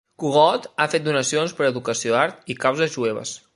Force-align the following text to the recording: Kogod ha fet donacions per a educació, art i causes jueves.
Kogod 0.21 0.63
ha 0.77 0.87
fet 0.93 1.05
donacions 1.09 1.53
per 1.59 1.67
a 1.67 1.71
educació, 1.75 2.17
art 2.25 2.51
i 2.55 2.59
causes 2.67 2.97
jueves. 2.99 3.39